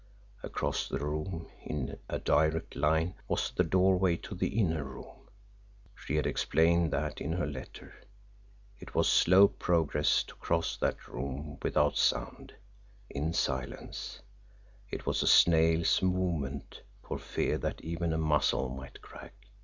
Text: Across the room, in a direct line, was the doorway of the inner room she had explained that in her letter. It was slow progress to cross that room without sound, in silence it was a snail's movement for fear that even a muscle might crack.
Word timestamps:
Across 0.41 0.89
the 0.89 0.97
room, 0.97 1.45
in 1.61 1.99
a 2.09 2.17
direct 2.17 2.75
line, 2.75 3.13
was 3.27 3.51
the 3.51 3.63
doorway 3.63 4.19
of 4.31 4.39
the 4.39 4.57
inner 4.59 4.83
room 4.83 5.29
she 5.95 6.15
had 6.15 6.25
explained 6.25 6.89
that 6.91 7.21
in 7.21 7.33
her 7.33 7.45
letter. 7.45 7.93
It 8.79 8.95
was 8.95 9.07
slow 9.07 9.47
progress 9.47 10.23
to 10.23 10.33
cross 10.33 10.75
that 10.77 11.07
room 11.07 11.59
without 11.61 11.97
sound, 11.97 12.55
in 13.11 13.31
silence 13.33 14.23
it 14.89 15.05
was 15.05 15.21
a 15.21 15.27
snail's 15.27 16.01
movement 16.01 16.81
for 17.03 17.19
fear 17.19 17.59
that 17.59 17.79
even 17.81 18.11
a 18.11 18.17
muscle 18.17 18.69
might 18.69 19.03
crack. 19.03 19.35